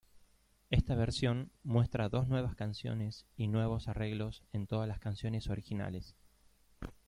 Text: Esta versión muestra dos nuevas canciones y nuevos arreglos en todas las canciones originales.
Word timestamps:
Esta 0.71 0.95
versión 0.95 1.51
muestra 1.63 2.09
dos 2.09 2.27
nuevas 2.27 2.55
canciones 2.55 3.27
y 3.37 3.47
nuevos 3.47 3.87
arreglos 3.87 4.41
en 4.51 4.65
todas 4.65 4.87
las 4.87 4.97
canciones 4.99 5.47
originales. 5.47 6.15